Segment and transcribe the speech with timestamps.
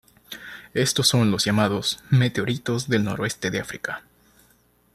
[0.73, 4.03] Estos son los llamados "Meteoritos del Noroeste de África".